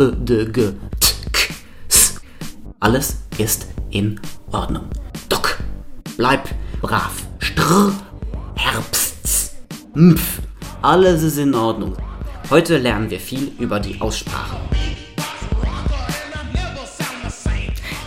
B, 0.00 0.12
D, 0.12 0.46
G, 0.46 0.72
T, 0.98 1.08
K, 1.30 1.54
S. 1.86 2.18
Alles 2.80 3.18
ist 3.36 3.66
in 3.90 4.18
Ordnung. 4.50 4.86
Doc, 5.28 5.58
bleib 6.16 6.48
brav. 6.80 7.12
Strr, 7.38 7.92
Herbst, 8.54 9.56
Mpf, 9.92 10.40
alles 10.80 11.22
ist 11.22 11.36
in 11.36 11.54
Ordnung. 11.54 11.98
Heute 12.48 12.78
lernen 12.78 13.10
wir 13.10 13.20
viel 13.20 13.52
über 13.58 13.78
die 13.78 14.00
Aussprache. 14.00 14.56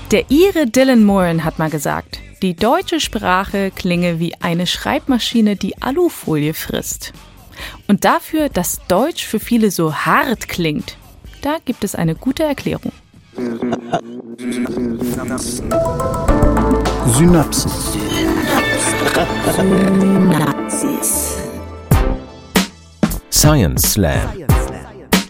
Der 0.10 0.32
Ire 0.32 0.66
Dylan 0.66 1.04
Moran 1.04 1.44
hat 1.44 1.60
mal 1.60 1.70
gesagt, 1.70 2.18
die 2.42 2.56
deutsche 2.56 3.02
Sprache 3.02 3.70
klinge 3.70 4.18
wie 4.18 4.34
eine 4.42 4.66
Schreibmaschine, 4.66 5.56
die 5.58 5.80
Alufolie 5.80 6.56
frisst. 6.56 7.14
Und 7.88 8.04
dafür, 8.04 8.50
dass 8.50 8.82
Deutsch 8.88 9.24
für 9.24 9.40
viele 9.40 9.70
so 9.70 9.94
hart 9.94 10.50
klingt, 10.50 10.98
da 11.44 11.58
gibt 11.64 11.84
es 11.84 11.94
eine 11.94 12.16
gute 12.16 12.44
Erklärung. 12.44 12.92
Synapsen. 15.04 15.72
Synapsis. 17.08 17.92
Science 23.32 23.94
Slam. 23.94 24.22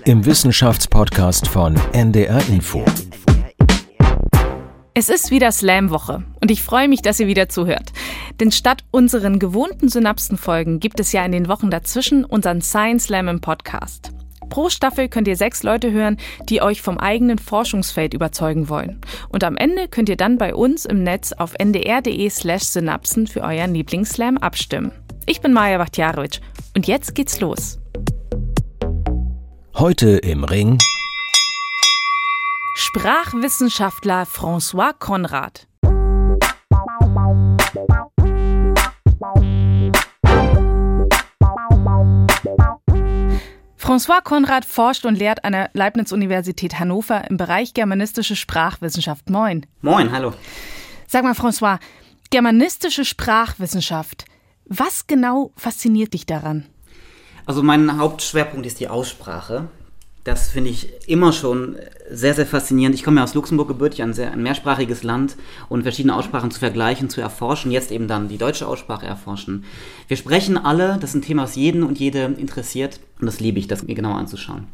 Im 0.05 0.26
Wissenschaftspodcast 0.26 1.48
von 1.48 1.76
NDR 1.94 2.48
Info. 2.50 2.86
Es 4.94 5.09
ist 5.09 5.31
wieder 5.31 5.52
Slam-Woche 5.52 6.23
und 6.39 6.52
ich 6.52 6.61
freue 6.61 6.88
mich, 6.88 7.02
dass 7.02 7.20
ihr 7.20 7.25
wieder 7.25 7.50
zuhört. 7.50 7.92
Denn 8.39 8.52
statt 8.52 8.83
unseren 8.92 9.39
gewohnten 9.39 9.89
Synapsen-Folgen 9.89 10.80
gibt 10.80 11.00
es 11.00 11.11
ja 11.11 11.25
in 11.25 11.31
den 11.31 11.48
Wochen 11.48 11.72
dazwischen 11.72 12.23
unseren 12.23 12.61
Science 12.61 13.05
Slam 13.05 13.27
im 13.27 13.42
Podcast. 13.42 14.11
Pro 14.54 14.70
Staffel 14.70 15.09
könnt 15.09 15.28
ihr 15.28 15.36
sechs 15.36 15.64
Leute 15.64 15.92
hören, 15.92 16.18
die 16.48 16.62
euch 16.62 16.84
vom 16.84 17.00
eigenen 17.00 17.40
Forschungsfeld 17.40 18.14
überzeugen 18.14 18.70
wollen. 18.70 19.02
Und 19.30 19.44
am 19.44 19.58
Ende 19.58 19.88
könnt 19.88 20.10
ihr 20.10 20.16
dann 20.16 20.38
bei 20.38 20.54
uns 20.54 20.86
im 20.86 21.02
Netz 21.02 21.32
auf 21.32 21.56
ndr.de 21.58 22.30
slash 22.30 22.62
synapsen 22.62 23.26
für 23.26 23.42
euren 23.42 23.73
Lieblingsslam 23.73 24.38
abstimmen. 24.38 24.92
Ich 25.26 25.42
bin 25.42 25.54
Maja 25.54 25.80
Wachtjarowitsch 25.80 26.40
und 26.76 26.86
jetzt 26.86 27.16
geht's 27.16 27.40
los. 27.40 27.80
Heute 29.73 30.18
im 30.18 30.44
Ring 30.44 30.78
Sprachwissenschaftler 32.76 34.26
François 34.26 34.94
Konrad. 34.94 35.67
François 43.84 44.22
Konrad 44.22 44.64
forscht 44.64 45.03
und 45.03 45.17
lehrt 45.17 45.44
an 45.44 45.52
der 45.52 45.70
Leibniz-Universität 45.73 46.80
Hannover 46.80 47.30
im 47.30 47.36
Bereich 47.36 47.73
germanistische 47.73 48.38
Sprachwissenschaft. 48.38 49.30
Moin. 49.30 49.66
Moin, 49.81 50.09
hallo. 50.14 50.34
Sag 51.06 51.26
mal, 51.26 51.34
François, 51.34 51.80
germanistische 52.30 53.04
Sprachwissenschaft, 53.04 54.23
was 54.64 55.06
genau 55.06 55.52
fasziniert 55.58 56.14
dich 56.14 56.26
daran? 56.26 56.66
Also 57.45 57.61
mein 57.61 57.98
Hauptschwerpunkt 57.98 58.66
ist 58.66 58.80
die 58.80 58.88
Aussprache. 58.88 59.67
Das 60.24 60.50
finde 60.50 60.70
ich 60.70 60.90
immer 61.10 61.34
schon 61.34 61.76
sehr, 62.10 62.34
sehr 62.34 62.46
faszinierend. 62.46 62.96
Ich 62.96 63.04
komme 63.04 63.18
ja 63.18 63.24
aus 63.24 63.34
Luxemburg 63.34 63.68
gebürtig, 63.68 64.02
ein, 64.02 64.14
sehr, 64.14 64.32
ein 64.32 64.42
mehrsprachiges 64.42 65.04
Land 65.04 65.36
und 65.68 65.84
verschiedene 65.84 66.16
Aussprachen 66.16 66.50
zu 66.50 66.60
vergleichen, 66.60 67.10
zu 67.10 67.20
erforschen, 67.20 67.72
jetzt 67.72 67.92
eben 67.92 68.08
dann 68.08 68.30
die 68.30 68.38
deutsche 68.38 68.68
Aussprache 68.68 69.06
erforschen. 69.06 69.66
Wir 70.08 70.16
sprechen 70.16 70.58
alle, 70.58 70.98
das 71.00 71.10
ist 71.10 71.16
ein 71.16 71.22
Thema, 71.24 71.42
das 71.42 71.56
jeden 71.56 71.83
und 71.83 72.00
jede 72.00 72.23
interessiert 72.23 73.02
und 73.20 73.26
das 73.26 73.42
liebe 73.42 73.60
ich, 73.60 73.67
das 73.67 73.83
mir 73.83 73.95
genauer 73.95 74.16
anzuschauen. 74.16 74.67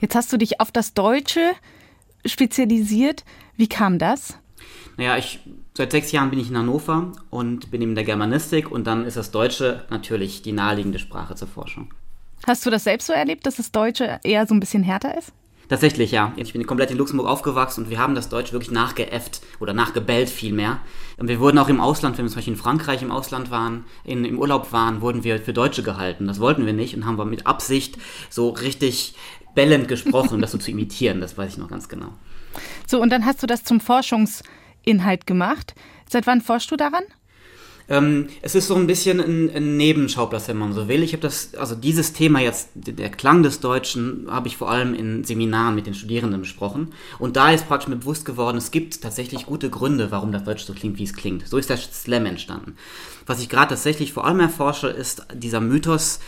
Jetzt 0.00 0.14
hast 0.14 0.32
du 0.32 0.38
dich 0.38 0.60
auf 0.60 0.72
das 0.72 0.94
Deutsche 0.94 1.52
spezialisiert. 2.24 3.24
Wie 3.56 3.68
kam 3.68 3.98
das? 3.98 4.38
Naja, 4.96 5.16
ich, 5.18 5.40
seit 5.74 5.92
sechs 5.92 6.12
Jahren 6.12 6.30
bin 6.30 6.38
ich 6.38 6.50
in 6.50 6.56
Hannover 6.56 7.12
und 7.30 7.70
bin 7.70 7.82
in 7.82 7.94
der 7.94 8.04
Germanistik 8.04 8.70
und 8.70 8.86
dann 8.86 9.04
ist 9.04 9.16
das 9.16 9.30
Deutsche 9.30 9.84
natürlich 9.90 10.42
die 10.42 10.52
naheliegende 10.52 10.98
Sprache 10.98 11.34
zur 11.34 11.48
Forschung. 11.48 11.92
Hast 12.46 12.64
du 12.64 12.70
das 12.70 12.84
selbst 12.84 13.06
so 13.06 13.12
erlebt, 13.12 13.46
dass 13.46 13.56
das 13.56 13.72
Deutsche 13.72 14.20
eher 14.24 14.46
so 14.46 14.54
ein 14.54 14.60
bisschen 14.60 14.82
härter 14.82 15.16
ist? 15.16 15.32
Tatsächlich, 15.70 16.10
ja. 16.10 16.32
Ich 16.34 16.52
bin 16.52 16.66
komplett 16.66 16.90
in 16.90 16.98
Luxemburg 16.98 17.28
aufgewachsen 17.28 17.84
und 17.84 17.90
wir 17.90 17.98
haben 18.00 18.16
das 18.16 18.28
Deutsch 18.28 18.52
wirklich 18.52 18.72
nachgeäfft 18.72 19.40
oder 19.60 19.72
nachgebellt 19.72 20.28
vielmehr. 20.28 20.80
Und 21.16 21.28
wir 21.28 21.38
wurden 21.38 21.58
auch 21.58 21.68
im 21.68 21.80
Ausland, 21.80 22.18
wenn 22.18 22.24
wir 22.24 22.30
zum 22.30 22.38
Beispiel 22.38 22.54
in 22.54 22.58
Frankreich 22.58 23.02
im 23.02 23.12
Ausland 23.12 23.52
waren, 23.52 23.84
in, 24.02 24.24
im 24.24 24.36
Urlaub 24.40 24.72
waren, 24.72 25.00
wurden 25.00 25.22
wir 25.22 25.38
für 25.38 25.52
Deutsche 25.52 25.84
gehalten. 25.84 26.26
Das 26.26 26.40
wollten 26.40 26.66
wir 26.66 26.72
nicht 26.72 26.96
und 26.96 27.06
haben 27.06 27.18
wir 27.18 27.24
mit 27.24 27.46
Absicht 27.46 27.98
so 28.30 28.48
richtig 28.48 29.14
bellend 29.54 29.86
gesprochen, 29.86 30.34
um 30.34 30.40
das 30.40 30.50
so 30.50 30.58
zu 30.58 30.72
imitieren. 30.72 31.20
Das 31.20 31.38
weiß 31.38 31.52
ich 31.52 31.58
noch 31.58 31.68
ganz 31.68 31.88
genau. 31.88 32.08
So, 32.88 33.00
und 33.00 33.10
dann 33.10 33.24
hast 33.24 33.40
du 33.40 33.46
das 33.46 33.62
zum 33.62 33.78
Forschungsinhalt 33.78 35.24
gemacht. 35.28 35.76
Seit 36.08 36.26
wann 36.26 36.40
forschst 36.40 36.72
du 36.72 36.76
daran? 36.76 37.04
Ähm, 37.90 38.28
es 38.40 38.54
ist 38.54 38.68
so 38.68 38.76
ein 38.76 38.86
bisschen 38.86 39.20
ein, 39.20 39.50
ein 39.54 39.76
Nebenschauplatz, 39.76 40.46
wenn 40.46 40.56
man 40.56 40.72
so 40.72 40.88
will. 40.88 41.02
Ich 41.02 41.12
habe 41.12 41.22
das, 41.22 41.54
also 41.56 41.74
dieses 41.74 42.12
Thema 42.12 42.40
jetzt, 42.40 42.70
der 42.74 43.10
Klang 43.10 43.42
des 43.42 43.58
Deutschen, 43.58 44.28
habe 44.30 44.46
ich 44.46 44.56
vor 44.56 44.70
allem 44.70 44.94
in 44.94 45.24
Seminaren 45.24 45.74
mit 45.74 45.86
den 45.86 45.94
Studierenden 45.94 46.40
besprochen. 46.40 46.92
Und 47.18 47.36
da 47.36 47.50
ist 47.50 47.66
praktisch 47.66 47.88
mir 47.88 47.96
bewusst 47.96 48.24
geworden, 48.24 48.56
es 48.56 48.70
gibt 48.70 49.02
tatsächlich 49.02 49.44
gute 49.44 49.70
Gründe, 49.70 50.12
warum 50.12 50.30
das 50.30 50.44
Deutsch 50.44 50.64
so 50.64 50.72
klingt, 50.72 50.98
wie 50.98 51.04
es 51.04 51.14
klingt. 51.14 51.48
So 51.48 51.58
ist 51.58 51.68
der 51.68 51.78
Slam 51.78 52.26
entstanden. 52.26 52.76
Was 53.26 53.42
ich 53.42 53.48
gerade 53.48 53.70
tatsächlich 53.70 54.12
vor 54.12 54.24
allem 54.24 54.40
erforsche, 54.40 54.86
ist 54.86 55.26
dieser 55.34 55.60
Mythos, 55.60 56.20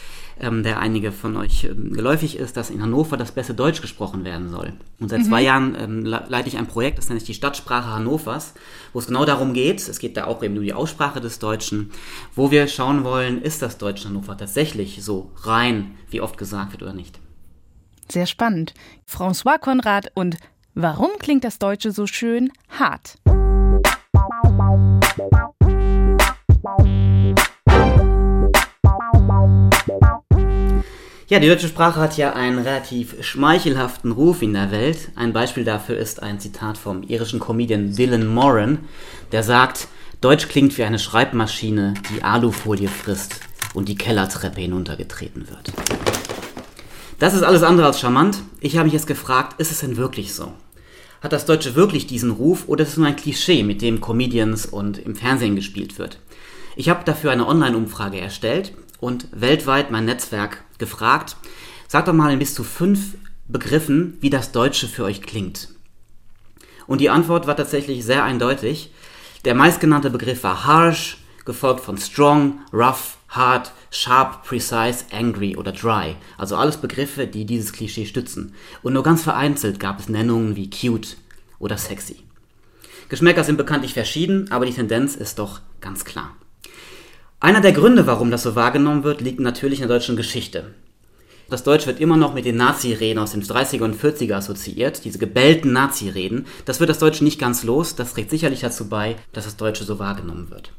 ähm, 0.42 0.62
der 0.62 0.78
einige 0.78 1.12
von 1.12 1.36
euch 1.36 1.64
ähm, 1.64 1.92
geläufig 1.92 2.36
ist, 2.36 2.56
dass 2.56 2.70
in 2.70 2.82
Hannover 2.82 3.16
das 3.16 3.32
beste 3.32 3.54
Deutsch 3.54 3.80
gesprochen 3.80 4.24
werden 4.24 4.50
soll. 4.50 4.74
Und 5.00 5.08
seit 5.08 5.20
mhm. 5.20 5.24
zwei 5.24 5.42
Jahren 5.42 5.76
ähm, 5.78 6.04
leite 6.04 6.48
ich 6.48 6.58
ein 6.58 6.66
Projekt, 6.66 6.98
das 6.98 7.08
nennt 7.08 7.20
sich 7.20 7.28
die 7.28 7.34
Stadtsprache 7.34 7.88
Hannovers, 7.88 8.54
wo 8.92 8.98
es 8.98 9.06
genau 9.06 9.24
darum 9.24 9.54
geht, 9.54 9.80
es 9.88 9.98
geht 9.98 10.16
da 10.16 10.26
auch 10.26 10.42
eben 10.42 10.56
um 10.56 10.62
die 10.62 10.74
Aussprache 10.74 11.20
des 11.20 11.38
Deutschen, 11.38 11.90
wo 12.34 12.50
wir 12.50 12.66
schauen 12.68 13.04
wollen, 13.04 13.40
ist 13.40 13.62
das 13.62 13.78
Deutsch 13.78 14.02
in 14.04 14.10
Hannover 14.10 14.36
tatsächlich 14.36 15.02
so 15.02 15.30
rein, 15.42 15.92
wie 16.10 16.20
oft 16.20 16.36
gesagt 16.36 16.72
wird 16.72 16.82
oder 16.82 16.92
nicht. 16.92 17.18
Sehr 18.10 18.26
spannend. 18.26 18.74
François 19.08 19.58
Konrad 19.58 20.10
und 20.14 20.36
Warum 20.74 21.10
klingt 21.18 21.44
das 21.44 21.58
Deutsche 21.58 21.92
so 21.92 22.06
schön 22.06 22.50
hart? 22.70 23.18
Ja, 31.32 31.40
die 31.40 31.48
deutsche 31.48 31.68
Sprache 31.68 31.98
hat 31.98 32.18
ja 32.18 32.34
einen 32.34 32.58
relativ 32.58 33.24
schmeichelhaften 33.24 34.12
Ruf 34.12 34.42
in 34.42 34.52
der 34.52 34.70
Welt. 34.70 35.08
Ein 35.14 35.32
Beispiel 35.32 35.64
dafür 35.64 35.96
ist 35.96 36.22
ein 36.22 36.40
Zitat 36.40 36.76
vom 36.76 37.02
irischen 37.04 37.40
Comedian 37.40 37.94
Dylan 37.94 38.26
Moran, 38.26 38.80
der 39.32 39.42
sagt, 39.42 39.88
Deutsch 40.20 40.48
klingt 40.48 40.76
wie 40.76 40.84
eine 40.84 40.98
Schreibmaschine, 40.98 41.94
die 42.10 42.22
Alufolie 42.22 42.88
frisst 42.88 43.40
und 43.72 43.88
die 43.88 43.94
Kellertreppe 43.94 44.60
hinuntergetreten 44.60 45.48
wird. 45.48 45.72
Das 47.18 47.32
ist 47.32 47.44
alles 47.44 47.62
andere 47.62 47.86
als 47.86 47.98
charmant. 47.98 48.36
Ich 48.60 48.76
habe 48.76 48.84
mich 48.84 48.92
jetzt 48.92 49.06
gefragt, 49.06 49.58
ist 49.58 49.72
es 49.72 49.80
denn 49.80 49.96
wirklich 49.96 50.34
so? 50.34 50.52
Hat 51.22 51.32
das 51.32 51.46
Deutsche 51.46 51.74
wirklich 51.74 52.06
diesen 52.06 52.32
Ruf 52.32 52.64
oder 52.68 52.82
ist 52.82 52.90
es 52.90 52.96
nur 52.98 53.06
ein 53.06 53.16
Klischee, 53.16 53.62
mit 53.62 53.80
dem 53.80 54.02
Comedians 54.02 54.66
und 54.66 54.98
im 54.98 55.16
Fernsehen 55.16 55.56
gespielt 55.56 55.98
wird? 55.98 56.18
Ich 56.76 56.88
habe 56.88 57.04
dafür 57.04 57.30
eine 57.30 57.46
Online-Umfrage 57.46 58.20
erstellt 58.20 58.72
und 59.00 59.28
weltweit 59.32 59.90
mein 59.90 60.04
Netzwerk 60.04 60.64
gefragt, 60.78 61.36
sagt 61.88 62.08
doch 62.08 62.14
mal 62.14 62.32
in 62.32 62.38
bis 62.38 62.54
zu 62.54 62.64
fünf 62.64 63.16
Begriffen, 63.48 64.16
wie 64.20 64.30
das 64.30 64.52
Deutsche 64.52 64.88
für 64.88 65.04
euch 65.04 65.22
klingt. 65.22 65.68
Und 66.86 67.00
die 67.00 67.10
Antwort 67.10 67.46
war 67.46 67.56
tatsächlich 67.56 68.04
sehr 68.04 68.24
eindeutig. 68.24 68.92
Der 69.44 69.54
meistgenannte 69.54 70.10
Begriff 70.10 70.42
war 70.44 70.64
harsh, 70.64 71.18
gefolgt 71.44 71.80
von 71.80 71.98
strong, 71.98 72.60
rough, 72.72 73.18
hard, 73.28 73.72
sharp, 73.90 74.44
precise, 74.44 75.04
angry 75.12 75.56
oder 75.56 75.72
dry. 75.72 76.16
Also 76.38 76.56
alles 76.56 76.76
Begriffe, 76.76 77.26
die 77.26 77.44
dieses 77.44 77.72
Klischee 77.72 78.06
stützen. 78.06 78.54
Und 78.82 78.92
nur 78.94 79.02
ganz 79.02 79.22
vereinzelt 79.22 79.80
gab 79.80 79.98
es 79.98 80.08
Nennungen 80.08 80.56
wie 80.56 80.70
cute 80.70 81.16
oder 81.58 81.76
sexy. 81.76 82.22
Geschmäcker 83.08 83.44
sind 83.44 83.56
bekanntlich 83.56 83.92
verschieden, 83.92 84.50
aber 84.50 84.64
die 84.64 84.72
Tendenz 84.72 85.16
ist 85.16 85.38
doch 85.38 85.60
ganz 85.80 86.04
klar. 86.04 86.34
Einer 87.42 87.60
der 87.60 87.72
Gründe, 87.72 88.06
warum 88.06 88.30
das 88.30 88.44
so 88.44 88.54
wahrgenommen 88.54 89.02
wird, 89.02 89.20
liegt 89.20 89.40
natürlich 89.40 89.80
in 89.80 89.88
der 89.88 89.98
deutschen 89.98 90.14
Geschichte. 90.14 90.74
Das 91.50 91.64
Deutsch 91.64 91.88
wird 91.88 91.98
immer 91.98 92.16
noch 92.16 92.34
mit 92.34 92.44
den 92.44 92.56
Nazi-Reden 92.56 93.18
aus 93.18 93.32
den 93.32 93.42
30er 93.42 93.82
und 93.82 94.00
40er 94.00 94.34
assoziiert, 94.34 95.04
diese 95.04 95.18
gebellten 95.18 95.72
Nazi-Reden. 95.72 96.46
Das 96.66 96.78
wird 96.78 96.88
das 96.88 97.00
Deutsche 97.00 97.24
nicht 97.24 97.40
ganz 97.40 97.64
los, 97.64 97.96
das 97.96 98.14
trägt 98.14 98.30
sicherlich 98.30 98.60
dazu 98.60 98.88
bei, 98.88 99.16
dass 99.32 99.46
das 99.46 99.56
Deutsche 99.56 99.82
so 99.82 99.98
wahrgenommen 99.98 100.50
wird. 100.50 100.72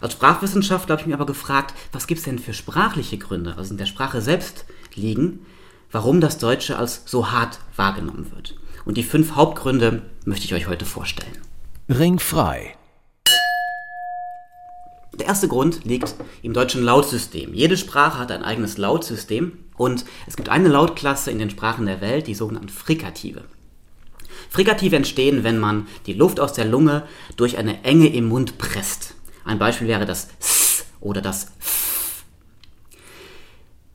Als 0.00 0.12
Sprachwissenschaftler 0.12 0.92
habe 0.92 1.00
ich 1.00 1.06
mich 1.06 1.14
aber 1.16 1.26
gefragt, 1.26 1.74
was 1.90 2.06
gibt 2.06 2.20
es 2.20 2.24
denn 2.24 2.38
für 2.38 2.54
sprachliche 2.54 3.18
Gründe, 3.18 3.56
also 3.56 3.72
in 3.72 3.78
der 3.78 3.86
Sprache 3.86 4.20
selbst 4.20 4.66
liegen, 4.94 5.44
warum 5.90 6.20
das 6.20 6.38
Deutsche 6.38 6.78
als 6.78 7.02
so 7.06 7.32
hart 7.32 7.58
wahrgenommen 7.74 8.30
wird. 8.32 8.54
Und 8.84 8.96
die 8.96 9.02
fünf 9.02 9.34
Hauptgründe 9.34 10.02
möchte 10.24 10.44
ich 10.44 10.54
euch 10.54 10.68
heute 10.68 10.84
vorstellen. 10.84 11.36
Ringfrei 11.88 12.76
Der 15.18 15.26
erste 15.26 15.48
Grund 15.48 15.84
liegt 15.84 16.14
im 16.42 16.52
deutschen 16.52 16.82
Lautsystem. 16.82 17.52
Jede 17.52 17.76
Sprache 17.76 18.18
hat 18.18 18.30
ein 18.30 18.44
eigenes 18.44 18.78
Lautsystem 18.78 19.52
und 19.76 20.04
es 20.26 20.36
gibt 20.36 20.48
eine 20.48 20.68
Lautklasse 20.68 21.30
in 21.30 21.38
den 21.38 21.50
Sprachen 21.50 21.86
der 21.86 22.00
Welt, 22.00 22.26
die 22.26 22.34
sogenannten 22.34 22.68
Frikative. 22.68 23.42
Frikative 24.48 24.96
entstehen, 24.96 25.44
wenn 25.44 25.58
man 25.58 25.86
die 26.06 26.12
Luft 26.12 26.40
aus 26.40 26.52
der 26.52 26.64
Lunge 26.64 27.06
durch 27.36 27.58
eine 27.58 27.84
Enge 27.84 28.08
im 28.08 28.28
Mund 28.28 28.58
presst. 28.58 29.14
Ein 29.44 29.58
Beispiel 29.58 29.88
wäre 29.88 30.06
das 30.06 30.28
S 30.38 30.84
oder 31.00 31.20
das 31.20 31.52
F. 31.60 32.24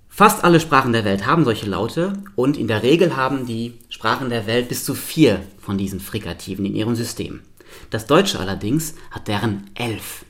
Fast 0.09 0.43
alle 0.45 0.61
Sprachen 0.61 0.93
der 0.93 1.03
Welt 1.03 1.25
haben 1.25 1.43
solche 1.43 1.65
Laute 1.65 2.13
und 2.35 2.55
in 2.55 2.67
der 2.67 2.83
Regel 2.83 3.17
haben 3.17 3.45
die 3.45 3.73
Sprachen 3.89 4.29
der 4.29 4.47
Welt 4.47 4.69
bis 4.69 4.85
zu 4.85 4.93
vier 4.93 5.41
von 5.59 5.77
diesen 5.77 5.99
Frikativen 5.99 6.65
in 6.65 6.75
ihrem 6.75 6.95
System. 6.95 7.41
Das 7.89 8.07
Deutsche 8.07 8.39
allerdings 8.39 8.95
hat 9.11 9.27
deren 9.27 9.69
elf. 9.75 10.23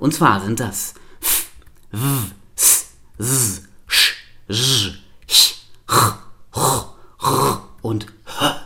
Und 0.00 0.14
zwar 0.14 0.40
sind 0.40 0.58
das 0.58 0.94
F, 1.20 1.46
W, 1.92 1.98
S, 2.56 2.88
S, 3.18 3.62
Sch, 3.86 4.14
Ž, 4.48 4.94
Ch, 5.28 5.54
Ch, 5.86 6.14
Ch, 6.52 6.86
Ch 7.18 7.58
und 7.82 8.06
H. 8.26 8.62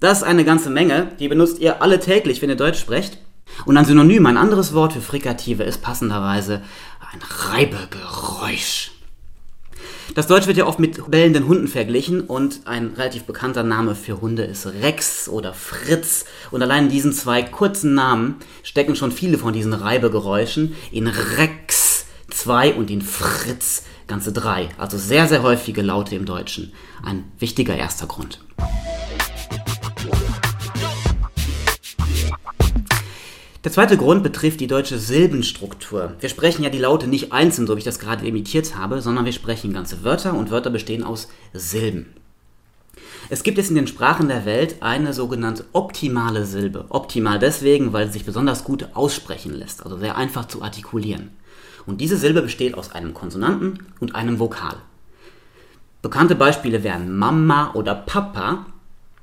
Das 0.00 0.18
ist 0.18 0.24
eine 0.24 0.44
ganze 0.44 0.68
Menge, 0.68 1.12
die 1.20 1.28
benutzt 1.28 1.60
ihr 1.60 1.80
alle 1.80 2.00
täglich, 2.00 2.42
wenn 2.42 2.50
ihr 2.50 2.56
Deutsch 2.56 2.80
sprecht. 2.80 3.18
Und 3.64 3.76
ein 3.76 3.84
Synonym, 3.84 4.26
ein 4.26 4.36
anderes 4.36 4.74
Wort 4.74 4.92
für 4.92 5.00
Frikative 5.00 5.62
ist 5.62 5.80
passenderweise 5.80 6.62
ein 7.12 7.20
Reibegeräusch. 7.22 8.90
Das 10.14 10.26
Deutsch 10.26 10.46
wird 10.46 10.56
ja 10.56 10.66
oft 10.66 10.78
mit 10.78 11.10
bellenden 11.10 11.46
Hunden 11.46 11.68
verglichen 11.68 12.22
und 12.22 12.60
ein 12.64 12.94
relativ 12.96 13.24
bekannter 13.24 13.62
Name 13.62 13.94
für 13.94 14.20
Hunde 14.20 14.44
ist 14.44 14.66
Rex 14.66 15.28
oder 15.28 15.52
Fritz. 15.52 16.24
Und 16.50 16.62
allein 16.62 16.84
in 16.84 16.90
diesen 16.90 17.12
zwei 17.12 17.42
kurzen 17.42 17.94
Namen 17.94 18.36
stecken 18.62 18.96
schon 18.96 19.12
viele 19.12 19.38
von 19.38 19.52
diesen 19.52 19.74
Reibegeräuschen 19.74 20.74
in 20.90 21.06
Rex 21.06 22.06
zwei 22.30 22.74
und 22.74 22.90
in 22.90 23.02
Fritz 23.02 23.84
ganze 24.06 24.32
drei. 24.32 24.68
Also 24.78 24.98
sehr, 24.98 25.28
sehr 25.28 25.42
häufige 25.42 25.82
Laute 25.82 26.14
im 26.14 26.24
Deutschen. 26.24 26.72
Ein 27.02 27.24
wichtiger 27.38 27.76
erster 27.76 28.06
Grund. 28.06 28.40
Der 33.66 33.72
zweite 33.72 33.96
Grund 33.96 34.22
betrifft 34.22 34.60
die 34.60 34.68
deutsche 34.68 34.96
Silbenstruktur. 34.96 36.12
Wir 36.20 36.28
sprechen 36.28 36.62
ja 36.62 36.70
die 36.70 36.78
Laute 36.78 37.08
nicht 37.08 37.32
einzeln, 37.32 37.66
so 37.66 37.74
wie 37.74 37.80
ich 37.80 37.84
das 37.84 37.98
gerade 37.98 38.24
imitiert 38.24 38.76
habe, 38.76 39.02
sondern 39.02 39.24
wir 39.24 39.32
sprechen 39.32 39.72
ganze 39.72 40.04
Wörter 40.04 40.34
und 40.34 40.52
Wörter 40.52 40.70
bestehen 40.70 41.02
aus 41.02 41.26
Silben. 41.52 42.14
Es 43.28 43.42
gibt 43.42 43.58
jetzt 43.58 43.70
in 43.70 43.74
den 43.74 43.88
Sprachen 43.88 44.28
der 44.28 44.44
Welt 44.44 44.76
eine 44.82 45.12
sogenannte 45.12 45.64
optimale 45.72 46.46
Silbe. 46.46 46.84
Optimal 46.90 47.40
deswegen, 47.40 47.92
weil 47.92 48.06
sie 48.06 48.12
sich 48.12 48.24
besonders 48.24 48.62
gut 48.62 48.90
aussprechen 48.94 49.52
lässt, 49.52 49.82
also 49.82 49.98
sehr 49.98 50.16
einfach 50.16 50.46
zu 50.46 50.62
artikulieren. 50.62 51.30
Und 51.86 52.00
diese 52.00 52.18
Silbe 52.18 52.42
besteht 52.42 52.74
aus 52.74 52.92
einem 52.92 53.14
Konsonanten 53.14 53.80
und 53.98 54.14
einem 54.14 54.38
Vokal. 54.38 54.76
Bekannte 56.02 56.36
Beispiele 56.36 56.84
wären 56.84 57.16
Mama 57.16 57.72
oder 57.74 57.96
Papa. 57.96 58.66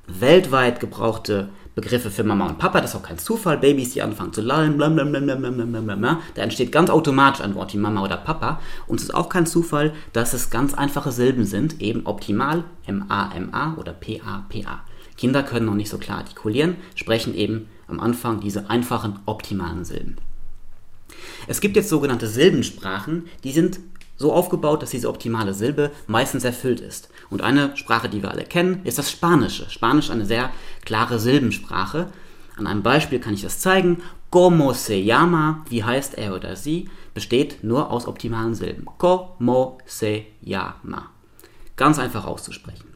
Weltweit 0.06 0.80
gebrauchte 0.80 1.48
Begriffe 1.74 2.10
für 2.10 2.22
Mama 2.22 2.46
und 2.46 2.58
Papa, 2.58 2.80
das 2.80 2.90
ist 2.90 2.96
auch 2.96 3.02
kein 3.02 3.18
Zufall, 3.18 3.58
Babys, 3.58 3.92
die 3.92 4.02
anfangen 4.02 4.32
zu 4.32 4.42
lallen, 4.42 4.76
blablabla, 4.76 6.20
da 6.34 6.42
entsteht 6.42 6.70
ganz 6.70 6.88
automatisch 6.88 7.42
ein 7.42 7.56
Wort 7.56 7.74
wie 7.74 7.78
Mama 7.78 8.02
oder 8.02 8.16
Papa 8.16 8.60
und 8.86 9.00
es 9.00 9.04
ist 9.04 9.14
auch 9.14 9.28
kein 9.28 9.46
Zufall, 9.46 9.92
dass 10.12 10.34
es 10.34 10.50
ganz 10.50 10.74
einfache 10.74 11.10
Silben 11.10 11.44
sind, 11.44 11.80
eben 11.80 12.06
optimal, 12.06 12.64
M-A-M-A 12.86 13.74
oder 13.74 13.92
P-A-P-A. 13.92 14.84
Kinder 15.16 15.42
können 15.42 15.66
noch 15.66 15.74
nicht 15.74 15.90
so 15.90 15.98
klar 15.98 16.18
artikulieren, 16.18 16.76
sprechen 16.94 17.34
eben 17.34 17.68
am 17.88 17.98
Anfang 18.00 18.40
diese 18.40 18.70
einfachen 18.70 19.18
optimalen 19.26 19.84
Silben. 19.84 20.16
Es 21.46 21.60
gibt 21.60 21.76
jetzt 21.76 21.88
sogenannte 21.88 22.26
Silbensprachen, 22.26 23.26
die 23.42 23.52
sind 23.52 23.80
so 24.16 24.32
aufgebaut, 24.32 24.82
dass 24.82 24.90
diese 24.90 25.08
optimale 25.08 25.54
Silbe 25.54 25.90
meistens 26.06 26.44
erfüllt 26.44 26.80
ist. 26.80 27.08
Und 27.30 27.42
eine 27.42 27.76
Sprache, 27.76 28.08
die 28.08 28.22
wir 28.22 28.30
alle 28.30 28.44
kennen, 28.44 28.80
ist 28.84 28.98
das 28.98 29.10
Spanische. 29.10 29.68
Spanisch 29.70 30.10
eine 30.10 30.26
sehr 30.26 30.50
klare 30.84 31.18
Silbensprache. 31.18 32.08
An 32.56 32.66
einem 32.66 32.82
Beispiel 32.82 33.18
kann 33.18 33.34
ich 33.34 33.42
das 33.42 33.60
zeigen. 33.60 34.02
Como 34.30 34.72
se 34.72 34.96
llama, 35.00 35.64
wie 35.68 35.84
heißt 35.84 36.18
er 36.18 36.34
oder 36.34 36.56
sie, 36.56 36.88
besteht 37.14 37.62
nur 37.62 37.90
aus 37.90 38.06
optimalen 38.06 38.54
Silben. 38.54 38.86
Como 38.98 39.78
se 39.86 40.26
llama. 40.42 41.10
Ganz 41.76 41.98
einfach 41.98 42.24
auszusprechen. 42.24 42.88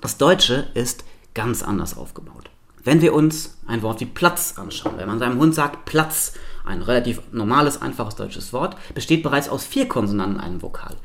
Das 0.00 0.16
Deutsche 0.16 0.68
ist 0.74 1.04
ganz 1.34 1.62
anders 1.62 1.96
aufgebaut. 1.96 2.49
Wenn 2.82 3.02
wir 3.02 3.12
uns 3.12 3.58
ein 3.66 3.82
Wort 3.82 4.00
wie 4.00 4.06
Platz 4.06 4.54
anschauen, 4.56 4.96
wenn 4.96 5.08
man 5.08 5.18
seinem 5.18 5.38
Hund 5.38 5.54
sagt 5.54 5.84
Platz, 5.84 6.32
ein 6.64 6.82
relativ 6.82 7.20
normales, 7.32 7.82
einfaches 7.82 8.14
deutsches 8.14 8.52
Wort, 8.52 8.76
besteht 8.94 9.22
bereits 9.22 9.48
aus 9.48 9.64
vier 9.64 9.88
Konsonanten 9.88 10.36
in 10.36 10.40
einem 10.40 10.62
Vokal. 10.62 10.96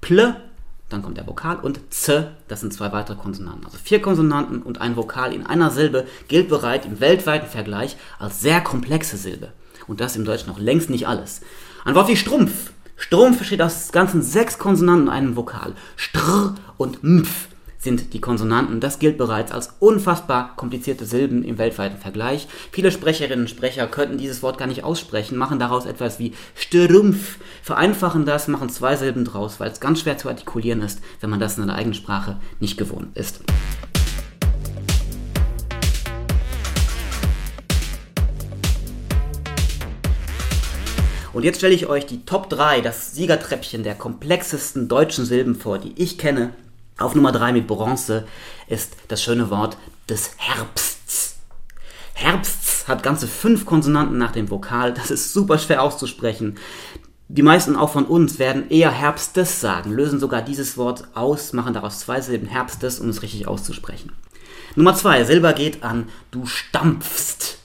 Pl, 0.00 0.36
dann 0.90 1.02
kommt 1.02 1.16
der 1.16 1.26
Vokal 1.26 1.56
und 1.56 1.80
Z, 1.90 2.30
das 2.48 2.60
sind 2.60 2.74
zwei 2.74 2.92
weitere 2.92 3.16
Konsonanten. 3.16 3.64
Also 3.64 3.78
vier 3.82 4.02
Konsonanten 4.02 4.62
und 4.62 4.80
ein 4.80 4.96
Vokal 4.96 5.32
in 5.32 5.46
einer 5.46 5.70
Silbe 5.70 6.06
gilt 6.28 6.48
bereits 6.48 6.86
im 6.86 7.00
weltweiten 7.00 7.48
Vergleich 7.48 7.96
als 8.18 8.40
sehr 8.40 8.60
komplexe 8.60 9.16
Silbe. 9.16 9.52
Und 9.86 10.00
das 10.00 10.16
im 10.16 10.24
Deutschen 10.24 10.48
noch 10.48 10.58
längst 10.58 10.90
nicht 10.90 11.08
alles. 11.08 11.40
Ein 11.84 11.94
Wort 11.94 12.08
wie 12.08 12.16
Strumpf. 12.16 12.72
Strumpf 12.96 13.38
besteht 13.38 13.62
aus 13.62 13.92
ganzen 13.92 14.22
sechs 14.22 14.58
Konsonanten 14.58 15.08
und 15.08 15.14
einem 15.14 15.36
Vokal. 15.36 15.74
Str 15.96 16.54
und 16.76 17.02
Mpf 17.02 17.48
sind 17.84 18.14
die 18.14 18.20
Konsonanten. 18.20 18.80
Das 18.80 18.98
gilt 18.98 19.18
bereits 19.18 19.52
als 19.52 19.74
unfassbar 19.78 20.56
komplizierte 20.56 21.04
Silben 21.04 21.44
im 21.44 21.58
weltweiten 21.58 21.98
Vergleich. 21.98 22.48
Viele 22.72 22.90
Sprecherinnen 22.90 23.44
und 23.44 23.50
Sprecher 23.50 23.86
könnten 23.86 24.18
dieses 24.18 24.42
Wort 24.42 24.58
gar 24.58 24.66
nicht 24.66 24.82
aussprechen, 24.82 25.36
machen 25.36 25.58
daraus 25.58 25.86
etwas 25.86 26.18
wie 26.18 26.32
Strümpf, 26.54 27.38
vereinfachen 27.62 28.24
das, 28.26 28.48
machen 28.48 28.70
zwei 28.70 28.96
Silben 28.96 29.24
draus, 29.24 29.60
weil 29.60 29.70
es 29.70 29.80
ganz 29.80 30.00
schwer 30.00 30.18
zu 30.18 30.28
artikulieren 30.28 30.82
ist, 30.82 31.00
wenn 31.20 31.30
man 31.30 31.40
das 31.40 31.56
in 31.56 31.62
einer 31.62 31.76
eigenen 31.76 31.94
Sprache 31.94 32.40
nicht 32.58 32.76
gewohnt 32.76 33.16
ist. 33.16 33.40
Und 41.34 41.42
jetzt 41.42 41.58
stelle 41.58 41.74
ich 41.74 41.88
euch 41.88 42.06
die 42.06 42.24
Top 42.24 42.48
3, 42.48 42.80
das 42.80 43.12
Siegertreppchen 43.12 43.82
der 43.82 43.96
komplexesten 43.96 44.86
deutschen 44.86 45.24
Silben 45.24 45.56
vor, 45.56 45.78
die 45.78 45.92
ich 45.96 46.16
kenne 46.16 46.54
auf 46.98 47.14
Nummer 47.14 47.32
3 47.32 47.52
mit 47.52 47.66
Bronze 47.66 48.26
ist 48.68 48.92
das 49.08 49.22
schöne 49.22 49.50
Wort 49.50 49.76
des 50.08 50.32
Herbsts. 50.36 51.36
Herbsts 52.14 52.86
hat 52.86 53.02
ganze 53.02 53.26
fünf 53.26 53.66
Konsonanten 53.66 54.18
nach 54.18 54.32
dem 54.32 54.50
Vokal. 54.50 54.94
Das 54.94 55.10
ist 55.10 55.32
super 55.32 55.58
schwer 55.58 55.82
auszusprechen. 55.82 56.56
Die 57.28 57.42
meisten 57.42 57.74
auch 57.74 57.90
von 57.90 58.04
uns 58.04 58.38
werden 58.38 58.70
eher 58.70 58.90
Herbstes 58.90 59.60
sagen, 59.60 59.92
lösen 59.92 60.20
sogar 60.20 60.42
dieses 60.42 60.76
Wort 60.76 61.08
aus, 61.14 61.52
machen 61.52 61.72
daraus 61.72 62.00
zwei 62.00 62.20
Silben 62.20 62.46
Herbstes, 62.46 63.00
um 63.00 63.08
es 63.08 63.22
richtig 63.22 63.48
auszusprechen. 63.48 64.12
Nummer 64.76 64.94
2, 64.94 65.24
Silber 65.24 65.52
geht 65.52 65.82
an 65.82 66.08
du 66.30 66.46
stampfst. 66.46 67.58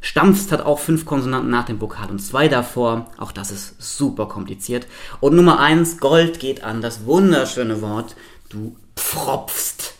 Stampfst 0.00 0.52
hat 0.52 0.60
auch 0.60 0.80
fünf 0.80 1.06
Konsonanten 1.06 1.48
nach 1.48 1.64
dem 1.64 1.80
Vokal 1.80 2.10
und 2.10 2.18
zwei 2.18 2.48
davor. 2.48 3.10
Auch 3.16 3.32
das 3.32 3.50
ist 3.50 3.76
super 3.80 4.26
kompliziert. 4.26 4.86
Und 5.20 5.34
Nummer 5.34 5.60
1, 5.60 5.98
Gold 5.98 6.40
geht 6.40 6.62
an 6.62 6.82
das 6.82 7.06
wunderschöne 7.06 7.80
Wort 7.80 8.14
du 8.48 8.76
pfropfst. 8.96 9.94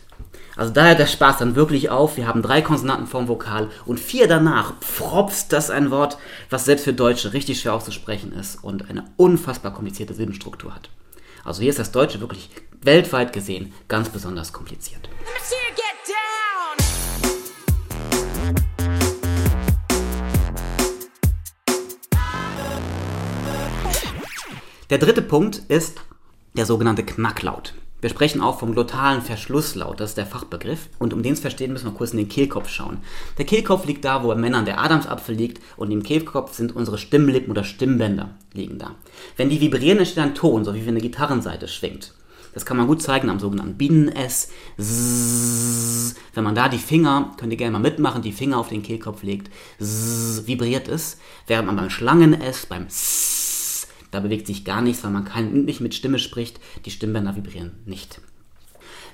Also 0.55 0.71
da 0.71 0.85
hört 0.85 0.99
der 0.99 1.07
Spaß 1.07 1.37
dann 1.39 1.55
wirklich 1.55 1.89
auf. 1.89 2.15
Wir 2.15 2.27
haben 2.27 2.41
drei 2.41 2.61
Konsonanten 2.61 3.07
vorm 3.07 3.27
Vokal 3.27 3.69
und 3.85 3.99
vier 3.99 4.27
danach. 4.27 4.79
Pfropfst, 4.79 5.47
das 5.49 5.65
ist 5.65 5.71
ein 5.71 5.91
Wort, 5.91 6.17
was 6.49 6.65
selbst 6.65 6.83
für 6.83 6.93
Deutsche 6.93 7.33
richtig 7.33 7.59
schwer 7.59 7.73
auszusprechen 7.73 8.31
ist 8.31 8.63
und 8.63 8.89
eine 8.89 9.03
unfassbar 9.17 9.73
komplizierte 9.73 10.13
Silbenstruktur 10.13 10.73
hat. 10.73 10.89
Also 11.43 11.61
hier 11.61 11.69
ist 11.69 11.79
das 11.79 11.91
Deutsche 11.91 12.21
wirklich 12.21 12.49
weltweit 12.81 13.33
gesehen 13.33 13.73
ganz 13.87 14.09
besonders 14.09 14.53
kompliziert. 14.53 15.09
Der 24.89 24.99
dritte 24.99 25.23
Punkt 25.23 25.57
ist 25.67 25.99
der 26.53 26.65
sogenannte 26.65 27.03
Knacklaut. 27.03 27.73
Wir 28.01 28.09
sprechen 28.09 28.41
auch 28.41 28.59
vom 28.59 28.73
glottalen 28.73 29.21
Verschlusslaut, 29.21 29.99
das 29.99 30.11
ist 30.11 30.17
der 30.17 30.25
Fachbegriff. 30.25 30.89
Und 30.99 31.13
um 31.13 31.23
den 31.23 31.35
zu 31.35 31.41
verstehen, 31.41 31.71
müssen 31.71 31.87
wir 31.87 31.93
kurz 31.97 32.11
in 32.11 32.17
den 32.17 32.29
Kehlkopf 32.29 32.69
schauen. 32.69 32.99
Der 33.37 33.45
Kehlkopf 33.45 33.85
liegt 33.85 34.05
da, 34.05 34.23
wo 34.23 34.27
bei 34.27 34.35
Männern 34.35 34.65
der 34.65 34.79
Adamsapfel 34.79 35.33
liegt 35.33 35.61
und 35.77 35.91
im 35.91 36.03
Kehlkopf 36.03 36.53
sind 36.53 36.75
unsere 36.75 36.97
Stimmlippen 36.97 37.51
oder 37.51 37.63
Stimmbänder 37.63 38.35
liegen 38.53 38.77
da. 38.77 38.91
Wenn 39.37 39.49
die 39.49 39.61
vibrieren, 39.61 39.97
entsteht 39.99 40.23
ein 40.23 40.35
Ton, 40.35 40.65
so 40.65 40.75
wie 40.75 40.81
wenn 40.81 40.89
eine 40.89 41.01
Gitarrenseite 41.01 41.67
schwingt. 41.67 42.13
Das 42.53 42.65
kann 42.65 42.77
man 42.77 42.87
gut 42.87 43.01
zeigen 43.01 43.29
am 43.29 43.39
sogenannten 43.39 43.75
Bienen-S. 43.75 44.49
Wenn 44.77 46.43
man 46.43 46.55
da 46.55 46.69
die 46.69 46.77
Finger, 46.77 47.33
könnt 47.37 47.51
ihr 47.51 47.57
gerne 47.57 47.73
mal 47.73 47.79
mitmachen, 47.79 48.21
die 48.21 48.31
Finger 48.31 48.59
auf 48.59 48.69
den 48.69 48.81
Kehlkopf 48.81 49.23
legt, 49.23 49.51
Zzz, 49.81 50.43
vibriert 50.45 50.87
es. 50.87 51.17
Während 51.47 51.67
man 51.67 51.75
beim 51.75 51.89
Schlangen-S, 51.89 52.65
beim 52.67 52.85
S 52.85 53.44
da 54.15 54.21
bewegt 54.21 54.47
sich 54.47 54.63
gar 54.63 54.81
nichts, 54.81 55.03
weil 55.03 55.11
man 55.11 55.25
kein, 55.25 55.65
nicht 55.65 55.81
mit 55.81 55.93
Stimme 55.93 56.19
spricht. 56.19 56.59
Die 56.85 56.91
Stimmbänder 56.91 57.35
vibrieren 57.35 57.73
nicht. 57.85 58.21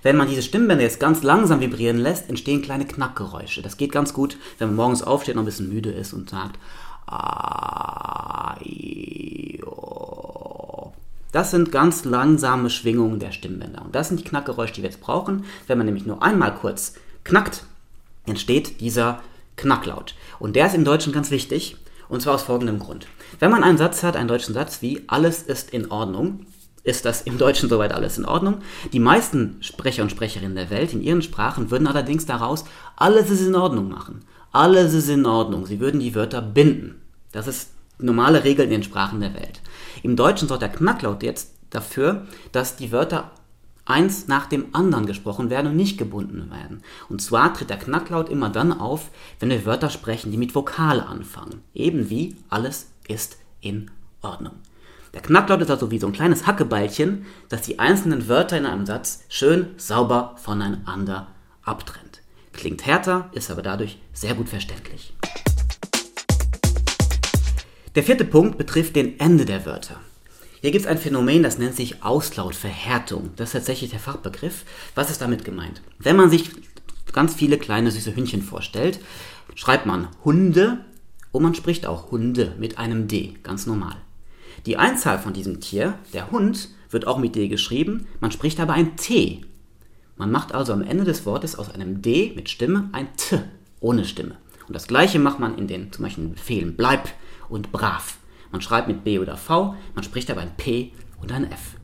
Wenn 0.04 0.16
man 0.16 0.28
diese 0.28 0.44
Stimmbänder 0.44 0.84
jetzt 0.84 1.00
ganz 1.00 1.24
langsam 1.24 1.60
vibrieren 1.60 1.98
lässt, 1.98 2.30
entstehen 2.30 2.62
kleine 2.62 2.86
Knackgeräusche. 2.86 3.62
Das 3.62 3.78
geht 3.78 3.92
ganz 3.92 4.14
gut, 4.14 4.38
wenn 4.60 4.70
man 4.70 4.76
morgens 4.76 5.02
aufsteht 5.04 5.36
und 5.36 5.42
ein 5.42 5.46
bisschen 5.46 5.70
müde 5.70 5.92
ist 5.92 6.14
und 6.14 6.30
sagt, 6.30 6.60
Das 11.32 11.50
sind 11.50 11.72
ganz 11.72 12.06
langsame 12.06 12.70
Schwingungen 12.70 13.20
der 13.20 13.32
Stimmbänder. 13.32 13.84
Und 13.84 13.96
das 13.96 14.10
sind 14.10 14.20
die 14.20 14.24
Knackgeräusche, 14.24 14.74
die 14.74 14.84
wir 14.84 14.90
jetzt 14.90 15.02
brauchen. 15.02 15.46
Wenn 15.66 15.78
man 15.78 15.86
nämlich 15.86 16.06
nur 16.06 16.22
einmal 16.22 16.54
kurz 16.54 16.96
knackt, 17.24 17.64
entsteht 18.26 18.82
dieser 18.82 19.22
Knacklaut. 19.58 20.16
Und 20.40 20.56
der 20.56 20.68
ist 20.68 20.76
im 20.76 20.86
Deutschen 20.86 21.12
ganz 21.14 21.32
wichtig. 21.32 21.78
Und 22.12 22.22
zwar 22.22 22.36
aus 22.36 22.44
folgendem 22.44 22.78
Grund. 22.78 23.08
Wenn 23.40 23.52
man 23.52 23.64
einen 23.64 23.78
Satz 23.78 24.04
hat, 24.04 24.18
einen 24.18 24.28
deutschen 24.28 24.54
Satz 24.54 24.82
wie 24.82 25.06
alles 25.08 25.44
ist 25.44 25.70
in 25.70 25.90
Ordnung, 25.92 26.46
ist 26.84 27.06
das 27.06 27.22
im 27.22 27.38
Deutschen 27.38 27.70
soweit 27.70 27.94
alles 27.94 28.18
in 28.18 28.26
Ordnung. 28.26 28.58
Die 28.92 29.00
meisten 29.00 29.56
Sprecher 29.62 30.04
und 30.04 30.10
Sprecherinnen 30.10 30.58
der 30.58 30.70
Welt 30.70 30.92
in 30.92 31.02
ihren 31.02 31.22
Sprachen 31.22 31.72
würden 31.72 31.88
allerdings 31.88 32.26
daraus 32.26 32.66
alles 32.98 33.30
ist 33.30 33.48
in 33.48 33.56
Ordnung 33.56 33.88
machen. 33.88 34.26
Alles 34.52 34.94
ist 34.94 35.08
in 35.08 35.26
Ordnung. 35.26 35.66
Sie 35.66 35.80
würden 35.80 36.02
die 36.02 36.14
Wörter 36.14 36.42
binden. 36.42 37.02
Das 37.32 37.48
ist 37.48 37.70
normale 37.98 38.44
Regel 38.44 38.66
in 38.66 38.72
den 38.72 38.84
Sprachen 38.84 39.22
der 39.22 39.34
Welt. 39.34 39.62
Im 40.04 40.18
Deutschen 40.18 40.50
sorgt 40.50 40.64
der 40.64 40.70
Knacklaut 40.70 41.24
jetzt 41.24 41.54
dafür, 41.70 42.28
dass 42.52 42.76
die 42.76 42.92
Wörter 42.92 43.32
eins 43.92 44.28
nach 44.28 44.48
dem 44.48 44.74
anderen 44.74 45.06
gesprochen 45.06 45.50
werden 45.50 45.68
und 45.68 45.76
nicht 45.76 45.98
gebunden 45.98 46.50
werden. 46.50 46.82
Und 47.10 47.22
zwar 47.22 47.54
tritt 47.54 47.70
der 47.70 47.78
Knacklaut 47.78 48.30
immer 48.30 48.50
dann 48.50 48.74
auf, 48.74 49.12
wenn 49.40 49.50
wir 49.50 49.66
Wörter 49.66 49.90
sprechen, 49.90 50.32
die 50.32 50.38
mit 50.38 50.56
Vokal 50.56 51.02
anfangen. 51.02 51.62
Eben 51.74 52.10
wie 52.10 52.36
alles 52.50 52.92
ist 53.08 53.38
in 53.60 53.92
Ordnung. 54.22 54.54
Der 55.14 55.22
Knacklaut 55.22 55.62
ist 55.62 55.70
also 55.70 55.92
wie 55.92 56.00
so 56.00 56.08
ein 56.08 56.14
kleines 56.14 56.48
Hackebeilchen, 56.48 57.26
das 57.50 57.62
die 57.64 57.80
einzelnen 57.80 58.28
Wörter 58.30 58.58
in 58.58 58.66
einem 58.66 58.86
Satz 58.86 59.24
schön 59.28 59.68
sauber 59.78 60.36
voneinander 60.38 61.28
abtrennt. 61.64 62.22
Klingt 62.54 62.86
härter, 62.86 63.30
ist 63.34 63.52
aber 63.52 63.62
dadurch 63.62 64.00
sehr 64.14 64.36
gut 64.36 64.48
verständlich. 64.48 65.14
Der 67.96 68.04
vierte 68.04 68.24
Punkt 68.24 68.58
betrifft 68.58 68.96
den 68.96 69.20
Ende 69.20 69.44
der 69.44 69.66
Wörter. 69.66 70.00
Hier 70.62 70.70
gibt 70.70 70.86
es 70.86 70.92
ein 70.92 71.00
Phänomen, 71.00 71.42
das 71.42 71.58
nennt 71.58 71.76
sich 71.76 72.04
Auslautverhärtung. 72.04 73.32
Das 73.36 73.50
ist 73.50 73.54
tatsächlich 73.54 73.90
der 73.90 74.00
Fachbegriff. 74.00 74.64
Was 74.94 75.10
ist 75.10 75.20
damit 75.20 75.44
gemeint? 75.44 75.82
Wenn 75.98 76.16
man 76.16 76.30
sich 76.30 76.52
ganz 77.14 77.34
viele 77.34 77.58
kleine 77.58 77.90
süße 77.90 78.16
Hündchen 78.16 78.44
vorstellt, 78.44 79.00
schreibt 79.56 79.88
man 79.88 80.10
Hunde 80.24 80.86
und 81.32 81.42
man 81.42 81.56
spricht 81.56 81.88
auch 81.88 82.12
Hunde 82.12 82.54
mit 82.60 82.78
einem 82.78 83.08
D, 83.08 83.34
ganz 83.42 83.66
normal. 83.66 83.96
Die 84.68 84.78
Einzahl 84.78 85.18
von 85.18 85.34
diesem 85.34 85.62
Tier, 85.62 85.98
der 86.14 86.30
Hund, 86.30 86.70
wird 86.92 87.08
auch 87.08 87.18
mit 87.18 87.36
D 87.36 87.48
geschrieben, 87.48 88.06
man 88.20 88.32
spricht 88.32 88.60
aber 88.60 88.74
ein 88.74 88.96
T. 88.98 89.42
Man 90.16 90.30
macht 90.30 90.54
also 90.54 90.74
am 90.74 90.84
Ende 90.84 91.06
des 91.06 91.26
Wortes 91.26 91.58
aus 91.58 91.74
einem 91.74 92.04
D 92.04 92.34
mit 92.36 92.50
Stimme 92.50 92.88
ein 92.92 93.08
T 93.18 93.40
ohne 93.80 94.06
Stimme. 94.06 94.36
Und 94.68 94.76
das 94.76 94.86
gleiche 94.86 95.18
macht 95.18 95.40
man 95.40 95.58
in 95.58 95.68
den 95.68 95.92
zum 95.92 96.04
Beispiel 96.04 96.28
Befehlen 96.28 96.76
bleib 96.76 97.10
und 97.50 97.72
brav. 97.72 98.20
Man 98.52 98.62
schreibt 98.62 98.88
mit 98.88 99.04
B 99.04 99.20
oder 99.20 99.38
V, 99.38 99.76
man 99.96 100.04
spricht 100.04 100.30
aber 100.30 100.42
ein 100.42 100.56
P 100.58 100.92
und 101.22 101.32
ein 101.32 101.52
F. 101.52 101.76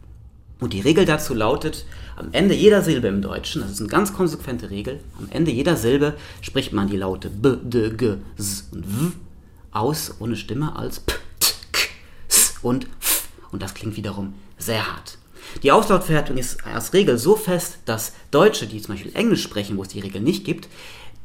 Und 0.60 0.74
die 0.74 0.82
Regel 0.82 1.06
dazu 1.06 1.34
lautet, 1.34 1.86
am 2.16 2.30
Ende 2.32 2.56
jeder 2.56 2.82
Silbe 2.82 3.08
im 3.08 3.22
Deutschen, 3.22 3.62
das 3.62 3.72
ist 3.72 3.80
eine 3.80 3.90
ganz 3.90 4.14
konsequente 4.14 4.70
Regel, 4.72 5.00
am 5.20 5.28
Ende 5.30 5.52
jeder 5.52 5.76
Silbe 5.76 6.16
spricht 6.42 6.74
man 6.74 6.88
die 6.88 6.98
Laute 6.98 7.30
B, 7.30 7.58
D, 7.62 7.92
G, 7.92 8.16
S 8.38 8.68
und 8.72 8.86
W 8.88 9.12
aus 9.72 10.16
ohne 10.20 10.36
Stimme 10.36 10.76
als 10.76 11.00
P, 11.00 11.14
T, 11.40 11.54
K, 11.72 11.88
S 12.28 12.56
und 12.64 12.86
F. 13.00 13.28
Und 13.52 13.62
das 13.62 13.76
klingt 13.76 13.96
wiederum 13.96 14.34
sehr 14.58 14.88
hart. 14.88 15.20
Die 15.64 15.72
Auslautverhärtung 15.72 16.38
ist 16.38 16.66
als 16.66 16.94
Regel 16.94 17.18
so 17.18 17.36
fest, 17.36 17.78
dass 17.86 18.14
Deutsche, 18.32 18.68
die 18.68 18.82
zum 18.82 18.96
Beispiel 18.96 19.16
Englisch 19.16 19.44
sprechen, 19.44 19.78
wo 19.78 19.84
es 19.84 19.90
die 19.90 20.00
Regel 20.00 20.22
nicht 20.22 20.44
gibt, 20.44 20.68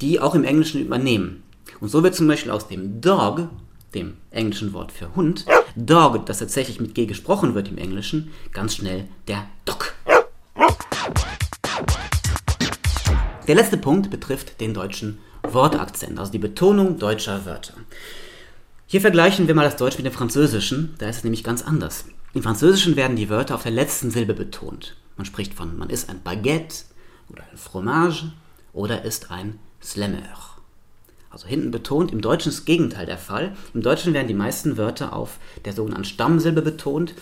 die 0.00 0.20
auch 0.20 0.34
im 0.34 0.44
Englischen 0.44 0.80
übernehmen. 0.80 1.42
Und 1.80 1.88
so 1.88 2.02
wird 2.02 2.14
zum 2.14 2.28
Beispiel 2.28 2.52
aus 2.52 2.68
dem 2.68 3.00
Dog 3.00 3.48
dem 3.94 4.14
englischen 4.30 4.72
Wort 4.72 4.92
für 4.92 5.14
Hund, 5.14 5.44
Dog, 5.76 6.26
das 6.26 6.38
tatsächlich 6.38 6.80
mit 6.80 6.94
G 6.94 7.06
gesprochen 7.06 7.54
wird 7.54 7.68
im 7.68 7.78
Englischen, 7.78 8.32
ganz 8.52 8.76
schnell 8.76 9.08
der 9.28 9.46
Dog. 9.64 9.94
Der 13.48 13.54
letzte 13.54 13.76
Punkt 13.76 14.10
betrifft 14.10 14.60
den 14.60 14.74
deutschen 14.74 15.18
Wortakzent, 15.42 16.18
also 16.18 16.30
die 16.30 16.38
Betonung 16.38 16.98
deutscher 16.98 17.44
Wörter. 17.44 17.74
Hier 18.86 19.00
vergleichen 19.00 19.48
wir 19.48 19.54
mal 19.54 19.64
das 19.64 19.76
Deutsch 19.76 19.96
mit 19.96 20.06
dem 20.06 20.12
Französischen, 20.12 20.94
da 20.98 21.08
ist 21.08 21.18
es 21.18 21.24
nämlich 21.24 21.42
ganz 21.42 21.62
anders. 21.62 22.04
Im 22.34 22.42
Französischen 22.42 22.96
werden 22.96 23.16
die 23.16 23.28
Wörter 23.28 23.54
auf 23.54 23.62
der 23.62 23.72
letzten 23.72 24.10
Silbe 24.10 24.34
betont. 24.34 24.96
Man 25.16 25.26
spricht 25.26 25.54
von, 25.54 25.76
man 25.76 25.90
ist 25.90 26.08
ein 26.08 26.22
Baguette 26.22 26.84
oder 27.28 27.42
ein 27.50 27.58
Fromage 27.58 28.32
oder 28.72 29.04
ist 29.04 29.30
ein 29.30 29.58
Slammer 29.82 30.22
also 31.32 31.46
hinten 31.46 31.70
betont. 31.70 32.12
Im 32.12 32.20
Deutschen 32.20 32.50
ist 32.50 32.58
das 32.58 32.64
Gegenteil 32.66 33.06
der 33.06 33.18
Fall. 33.18 33.56
Im 33.72 33.82
Deutschen 33.82 34.12
werden 34.12 34.28
die 34.28 34.34
meisten 34.34 34.76
Wörter 34.76 35.14
auf 35.14 35.38
der 35.64 35.72
sogenannten 35.72 36.04
Stammsilbe 36.04 36.60
betont 36.60 37.14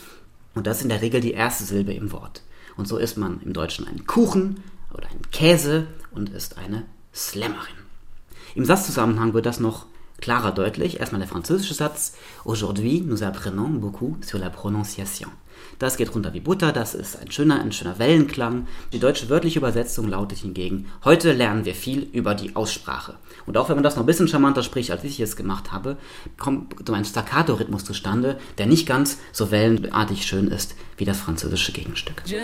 und 0.54 0.66
das 0.66 0.78
ist 0.78 0.82
in 0.82 0.88
der 0.88 1.00
Regel 1.00 1.20
die 1.20 1.32
erste 1.32 1.64
Silbe 1.64 1.94
im 1.94 2.10
Wort. 2.10 2.42
Und 2.76 2.88
so 2.88 2.96
ist 2.98 3.16
man 3.16 3.40
im 3.42 3.52
Deutschen 3.52 3.86
ein 3.86 4.06
Kuchen 4.06 4.62
oder 4.92 5.08
ein 5.08 5.30
Käse 5.30 5.86
und 6.10 6.30
ist 6.30 6.58
eine 6.58 6.84
Slammerin. 7.14 7.74
Im 8.56 8.64
Satzzusammenhang 8.64 9.32
wird 9.32 9.46
das 9.46 9.60
noch 9.60 9.86
klarer 10.20 10.52
deutlich. 10.52 10.98
Erstmal 10.98 11.20
der 11.20 11.28
französische 11.28 11.74
Satz. 11.74 12.14
Aujourd'hui, 12.44 13.00
nous 13.00 13.22
apprenons 13.22 13.80
beaucoup 13.80 14.16
sur 14.24 14.40
la 14.40 14.50
prononciation. 14.50 15.30
Das 15.78 15.96
geht 15.96 16.14
runter 16.14 16.32
wie 16.34 16.40
Butter, 16.40 16.72
das 16.72 16.94
ist 16.94 17.18
ein 17.18 17.30
schöner, 17.30 17.60
ein 17.60 17.72
schöner 17.72 17.98
Wellenklang. 17.98 18.66
Die 18.92 18.98
deutsche 18.98 19.28
wörtliche 19.28 19.58
Übersetzung 19.58 20.08
lautet 20.08 20.38
hingegen, 20.38 20.86
heute 21.04 21.32
lernen 21.32 21.64
wir 21.64 21.74
viel 21.74 22.02
über 22.12 22.34
die 22.34 22.54
Aussprache. 22.56 23.14
Und 23.46 23.56
auch 23.56 23.68
wenn 23.68 23.76
man 23.76 23.84
das 23.84 23.96
noch 23.96 24.02
ein 24.02 24.06
bisschen 24.06 24.28
charmanter 24.28 24.62
spricht, 24.62 24.90
als 24.90 25.04
ich 25.04 25.20
es 25.20 25.36
gemacht 25.36 25.72
habe, 25.72 25.96
kommt 26.38 26.74
so 26.86 26.92
ein 26.92 27.04
Staccato-Rhythmus 27.04 27.84
zustande, 27.84 28.38
der 28.58 28.66
nicht 28.66 28.86
ganz 28.86 29.18
so 29.32 29.50
wellenartig 29.50 30.26
schön 30.26 30.48
ist 30.48 30.74
wie 30.96 31.04
das 31.04 31.18
französische 31.18 31.72
Gegenstück. 31.72 32.22
Je 32.26 32.38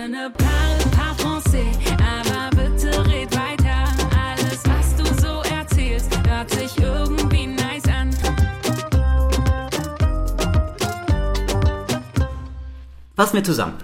Fassen 13.16 13.36
wir 13.36 13.44
zusammen. 13.44 13.78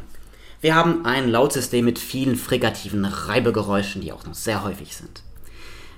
Wir 0.61 0.75
haben 0.75 1.07
ein 1.07 1.27
Lautsystem 1.27 1.87
mit 1.87 1.99
vielen 1.99 2.37
frigativen 2.37 3.07
Reibegeräuschen, 3.07 4.03
die 4.03 4.13
auch 4.13 4.27
noch 4.27 4.35
sehr 4.35 4.63
häufig 4.63 4.95
sind. 4.95 5.23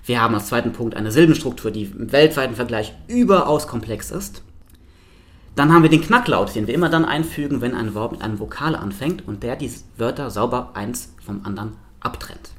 Wir 0.07 0.21
haben 0.21 0.37
als 0.37 0.47
zweiten 0.47 0.73
Punkt 0.73 0.95
eine 0.95 1.11
Silbenstruktur, 1.11 1.73
die 1.73 1.83
im 1.83 2.13
weltweiten 2.13 2.55
Vergleich 2.55 2.95
überaus 3.09 3.67
komplex 3.67 4.13
ist. 4.13 4.43
Dann 5.57 5.73
haben 5.73 5.83
wir 5.83 5.91
den 5.91 6.01
Knacklaut, 6.03 6.55
den 6.55 6.69
wir 6.69 6.75
immer 6.75 6.89
dann 6.89 7.05
einfügen, 7.05 7.61
wenn 7.61 7.75
ein 7.75 7.95
Wort 7.95 8.13
mit 8.13 8.23
einem 8.23 8.39
Vokal 8.39 8.77
anfängt 8.77 9.27
und 9.27 9.43
der 9.43 9.57
die 9.57 9.73
Wörter 9.97 10.31
sauber 10.31 10.71
eins 10.75 11.13
vom 11.27 11.45
anderen 11.45 11.73
abtrennt. 11.99 12.51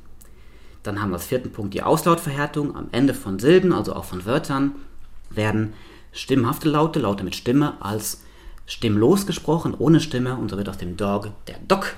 Dann 0.83 1.01
haben 1.01 1.11
wir 1.11 1.15
als 1.15 1.27
vierten 1.27 1.53
Punkt 1.53 1.73
die 1.73 1.83
Auslautverhärtung. 1.83 2.75
Am 2.75 2.89
Ende 2.91 3.13
von 3.13 3.39
Silben, 3.39 3.71
also 3.71 3.95
auch 3.95 4.05
von 4.05 4.25
Wörtern, 4.25 4.73
werden 5.29 5.71
stimmhafte 6.11 6.67
Laute, 6.67 6.99
Laute 6.99 7.23
mit 7.23 7.35
Stimme, 7.35 7.75
als 7.79 8.24
stimmlos 8.65 9.25
gesprochen, 9.25 9.75
ohne 9.77 9.99
Stimme 9.99 10.35
und 10.35 10.49
so 10.49 10.57
wird 10.57 10.69
aus 10.69 10.77
dem 10.77 10.97
Dog 10.97 11.31
der 11.47 11.57
Dog 11.67 11.95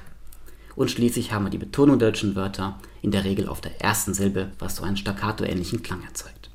und 0.77 0.91
schließlich 0.91 1.33
haben 1.33 1.45
wir 1.45 1.49
die 1.49 1.57
Betonung 1.57 1.97
der 1.97 2.11
deutschen 2.11 2.35
Wörter 2.35 2.77
in 3.01 3.09
der 3.09 3.23
Regel 3.23 3.49
auf 3.49 3.61
der 3.61 3.81
ersten 3.81 4.13
Silbe, 4.13 4.51
was 4.59 4.75
so 4.75 4.83
einen 4.83 4.95
staccato-ähnlichen 4.95 5.81
Klang 5.81 6.03
erzeugt. 6.03 6.51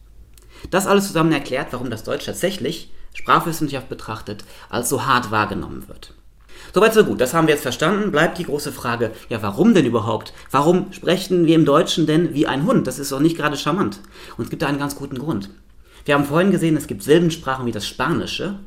Das 0.71 0.87
alles 0.87 1.09
zusammen 1.09 1.33
erklärt, 1.33 1.73
warum 1.73 1.91
das 1.91 2.05
Deutsch 2.05 2.27
tatsächlich, 2.27 2.93
sprachwissenschaftlich 3.15 3.89
betrachtet, 3.89 4.45
als 4.71 4.89
so 4.89 5.07
hart 5.07 5.33
wahrgenommen 5.33 5.89
wird. 5.89 6.15
Soweit 6.73 6.95
so 6.95 7.03
gut, 7.03 7.21
das 7.21 7.35
haben 7.35 7.49
wir 7.49 7.55
jetzt 7.55 7.65
verstanden. 7.65 8.13
Bleibt 8.13 8.39
die 8.39 8.45
große 8.45 8.71
Frage, 8.71 9.11
ja, 9.29 9.43
warum 9.43 9.75
denn 9.75 9.87
überhaupt? 9.87 10.33
Warum 10.53 10.93
sprechen 10.93 11.45
wir 11.47 11.57
im 11.57 11.65
Deutschen 11.65 12.07
denn 12.07 12.33
wie 12.33 12.47
ein 12.47 12.65
Hund? 12.65 12.87
Das 12.87 13.01
ist 13.01 13.11
doch 13.11 13.19
nicht 13.19 13.37
gerade 13.37 13.57
charmant. 13.57 13.99
Und 14.37 14.45
es 14.45 14.51
gibt 14.51 14.63
da 14.63 14.69
einen 14.69 14.79
ganz 14.79 14.95
guten 14.95 15.19
Grund. 15.19 15.51
Wir 16.05 16.15
haben 16.15 16.25
vorhin 16.25 16.53
gesehen, 16.53 16.77
es 16.77 16.87
gibt 16.87 17.03
Silbensprachen 17.03 17.67
wie 17.67 17.73
das 17.73 17.89
Spanische, 17.89 18.61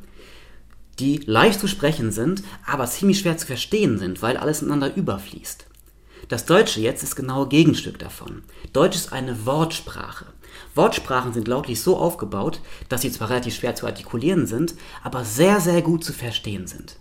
die 0.99 1.17
leicht 1.25 1.59
zu 1.59 1.67
sprechen 1.67 2.11
sind, 2.11 2.43
aber 2.65 2.85
ziemlich 2.85 3.19
schwer 3.19 3.37
zu 3.37 3.47
verstehen 3.47 3.97
sind, 3.97 4.21
weil 4.21 4.37
alles 4.37 4.61
ineinander 4.61 4.95
überfließt. 4.95 5.65
Das 6.27 6.45
Deutsche 6.45 6.81
jetzt 6.81 7.03
ist 7.03 7.15
genau 7.15 7.45
Gegenstück 7.45 7.99
davon. 7.99 8.43
Deutsch 8.73 8.95
ist 8.95 9.13
eine 9.13 9.45
Wortsprache. 9.45 10.25
Wortsprachen 10.73 11.33
sind 11.33 11.47
lautlich 11.47 11.81
so 11.81 11.97
aufgebaut, 11.97 12.61
dass 12.89 13.01
sie 13.01 13.11
zwar 13.11 13.29
relativ 13.29 13.55
schwer 13.55 13.75
zu 13.75 13.85
artikulieren 13.85 14.47
sind, 14.47 14.73
aber 15.03 15.23
sehr, 15.23 15.59
sehr 15.59 15.81
gut 15.81 16.03
zu 16.03 16.13
verstehen 16.13 16.65
sind. 16.65 16.97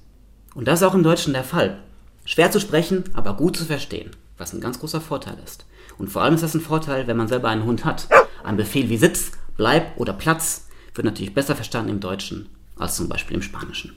Und 0.55 0.69
das 0.69 0.81
ist 0.81 0.87
auch 0.87 0.95
im 0.95 1.03
Deutschen 1.03 1.33
der 1.33 1.45
Fall. 1.45 1.83
Schwer 2.25 2.51
zu 2.51 2.61
sprechen, 2.61 3.05
aber 3.15 3.35
gut 3.35 3.57
zu 3.57 3.65
verstehen, 3.65 4.11
was 4.37 4.53
ein 4.53 4.61
ganz 4.61 4.79
großer 4.79 5.01
Vorteil 5.01 5.39
ist. 5.45 5.65
Und 5.97 6.09
vor 6.11 6.23
allem 6.23 6.35
ist 6.35 6.43
das 6.43 6.55
ein 6.55 6.61
Vorteil, 6.61 7.07
wenn 7.07 7.17
man 7.17 7.29
selber 7.29 7.49
einen 7.49 7.65
Hund 7.65 7.85
hat. 7.85 8.09
Ein 8.43 8.57
Befehl 8.57 8.89
wie 8.89 8.99
Sitz, 8.99 9.33
Bleib 9.57 9.99
oder 9.99 10.13
Platz 10.13 10.67
wird 10.95 11.05
natürlich 11.05 11.35
besser 11.35 11.55
verstanden 11.55 11.91
im 11.91 12.01
Deutschen 12.01 12.49
als 12.79 12.97
zum 12.97 13.09
Beispiel 13.09 13.37
im 13.37 13.43
Spanischen. 13.43 13.93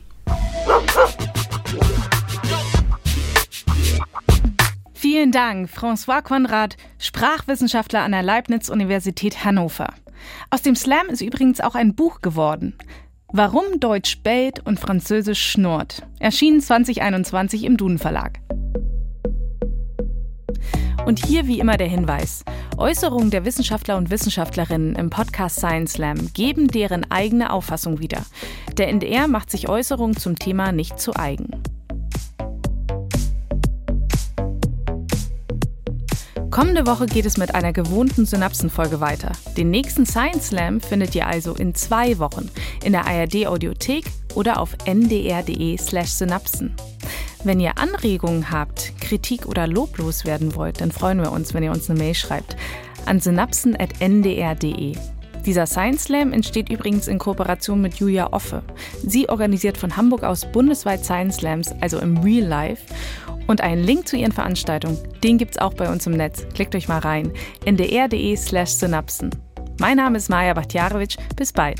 Vielen 4.94 5.32
Dank, 5.32 5.70
François 5.70 6.22
Konrad, 6.22 6.76
Sprachwissenschaftler 7.00 8.02
an 8.02 8.12
der 8.12 8.24
Leibniz-Universität 8.24 9.46
Hannover. 9.46 9.94
Aus 10.50 10.62
dem 10.62 10.76
Slam 10.76 11.08
ist 11.08 11.22
übrigens 11.22 11.62
auch 11.62 11.76
ein 11.76 11.96
Buch 11.96 12.22
geworden. 12.22 12.76
Warum 13.30 13.80
Deutsch 13.80 14.20
bellt 14.24 14.66
und 14.66 14.80
Französisch 14.80 15.42
schnurrt. 15.42 16.04
Erschien 16.20 16.62
2021 16.62 17.64
im 17.64 17.78
Duden 17.78 18.00
Verlag. 18.00 18.40
Und 21.08 21.26
hier 21.26 21.48
wie 21.48 21.62
immer 21.62 21.78
der 21.78 21.88
Hinweis. 21.88 22.44
Äußerungen 22.76 23.32
der 23.32 23.46
Wissenschaftler 23.46 23.96
und 23.96 24.10
Wissenschaftlerinnen 24.10 24.94
im 24.98 25.10
Podcast 25.10 25.56
Science 25.56 25.94
Slam 25.94 26.34
geben 26.34 26.68
deren 26.68 27.10
eigene 27.10 27.54
Auffassung 27.54 28.02
wieder. 28.02 28.26
Der 28.78 28.90
NDR 28.90 29.30
macht 29.30 29.50
sich 29.50 29.70
Äußerungen 29.70 30.18
zum 30.18 30.38
Thema 30.38 30.74
nicht 30.74 31.00
zu 31.00 31.16
eigen. 31.16 31.62
Kommende 36.52 36.86
Woche 36.86 37.06
geht 37.06 37.26
es 37.26 37.38
mit 37.38 37.56
einer 37.56 37.72
gewohnten 37.72 38.26
Synapsenfolge 38.26 39.00
weiter. 39.00 39.32
Den 39.56 39.70
nächsten 39.70 40.06
Science 40.06 40.48
Slam 40.48 40.82
findet 40.82 41.16
ihr 41.16 41.26
also 41.26 41.56
in 41.56 41.74
zwei 41.74 42.20
Wochen 42.20 42.52
in 42.84 42.92
der 42.92 43.08
ARD 43.08 43.48
Audiothek 43.48 44.04
oder 44.36 44.60
auf 44.60 44.76
ndr.de/synapsen. 44.84 46.76
Wenn 47.48 47.62
ihr 47.62 47.78
Anregungen 47.78 48.52
habt, 48.52 48.92
Kritik 49.00 49.46
oder 49.46 49.68
Lob 49.68 49.98
loswerden 50.00 50.54
wollt, 50.56 50.82
dann 50.82 50.92
freuen 50.92 51.22
wir 51.22 51.32
uns, 51.32 51.54
wenn 51.54 51.64
ihr 51.64 51.72
uns 51.72 51.90
eine 51.90 51.98
Mail 51.98 52.14
schreibt 52.14 52.58
an 53.06 53.22
synapsen.ndr.de. 53.22 54.98
Dieser 55.46 55.66
Science 55.66 56.04
Slam 56.04 56.34
entsteht 56.34 56.68
übrigens 56.68 57.08
in 57.08 57.20
Kooperation 57.20 57.80
mit 57.80 57.94
Julia 57.94 58.34
Offe. 58.34 58.64
Sie 59.02 59.30
organisiert 59.30 59.78
von 59.78 59.96
Hamburg 59.96 60.26
aus 60.26 60.52
bundesweit 60.52 61.06
Science 61.06 61.38
Slams, 61.38 61.74
also 61.80 62.00
im 62.00 62.18
Real 62.18 62.46
Life. 62.46 62.94
Und 63.48 63.62
einen 63.62 63.82
Link 63.82 64.10
zu 64.10 64.18
ihren 64.18 64.34
Veranstaltungen, 64.34 64.98
den 65.24 65.38
gibt's 65.38 65.58
auch 65.58 65.74
bei 65.74 65.90
uns 65.90 66.06
im 66.06 66.18
Netz. 66.18 66.46
Klickt 66.54 66.76
euch 66.76 66.90
mal 66.90 67.00
rein. 67.00 67.32
ndr.de 67.64 68.36
slash 68.36 68.72
synapsen. 68.72 69.30
Mein 69.80 69.96
Name 69.96 70.18
ist 70.18 70.30
Maja 70.30 70.54
Bachtjarewitsch. 70.54 71.16
Bis 71.38 71.54
bald. 71.54 71.80